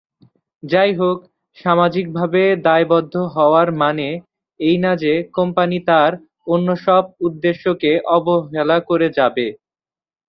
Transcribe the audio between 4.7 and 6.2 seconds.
না যে কোম্পানি তার